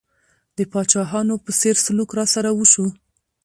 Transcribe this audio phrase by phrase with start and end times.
[0.57, 2.85] د پاچاهانو په څېر سلوک راسره وشو.